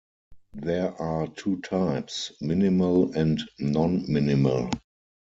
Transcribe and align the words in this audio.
There 0.55 0.99
are 0.99 1.27
two 1.27 1.61
types: 1.61 2.31
minimal 2.41 3.13
and 3.15 3.37
non-minimal. 3.59 4.71